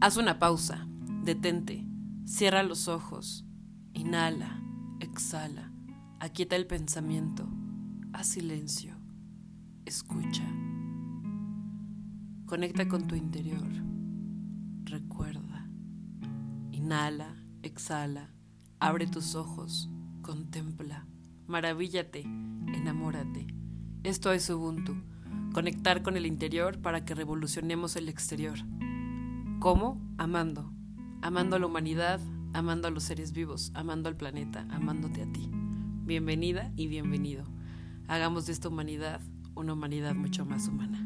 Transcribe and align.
Haz 0.00 0.16
una 0.16 0.38
pausa, 0.38 0.86
detente, 1.24 1.84
cierra 2.24 2.62
los 2.62 2.86
ojos, 2.86 3.44
inhala, 3.94 4.62
exhala, 5.00 5.72
aquieta 6.20 6.54
el 6.54 6.68
pensamiento, 6.68 7.48
haz 8.12 8.28
silencio, 8.28 8.94
escucha. 9.86 10.44
Conecta 12.46 12.86
con 12.86 13.08
tu 13.08 13.16
interior, 13.16 13.66
recuerda, 14.84 15.68
inhala, 16.70 17.34
exhala, 17.64 18.30
abre 18.78 19.08
tus 19.08 19.34
ojos, 19.34 19.90
contempla, 20.22 21.08
maravíllate, 21.48 22.20
enamórate. 22.20 23.48
Esto 24.04 24.30
es 24.30 24.48
Ubuntu, 24.48 24.94
conectar 25.52 26.04
con 26.04 26.16
el 26.16 26.24
interior 26.24 26.80
para 26.80 27.04
que 27.04 27.16
revolucionemos 27.16 27.96
el 27.96 28.08
exterior. 28.08 28.60
¿Cómo? 29.58 30.00
Amando. 30.18 30.70
Amando 31.20 31.56
a 31.56 31.58
la 31.58 31.66
humanidad, 31.66 32.20
amando 32.52 32.86
a 32.86 32.92
los 32.92 33.02
seres 33.02 33.32
vivos, 33.32 33.72
amando 33.74 34.08
al 34.08 34.14
planeta, 34.14 34.64
amándote 34.70 35.22
a 35.22 35.32
ti. 35.32 35.50
Bienvenida 36.04 36.72
y 36.76 36.86
bienvenido. 36.86 37.42
Hagamos 38.06 38.46
de 38.46 38.52
esta 38.52 38.68
humanidad 38.68 39.20
una 39.56 39.72
humanidad 39.72 40.14
mucho 40.14 40.46
más 40.46 40.68
humana. 40.68 41.04